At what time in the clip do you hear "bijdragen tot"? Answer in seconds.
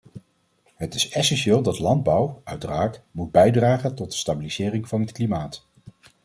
3.31-4.11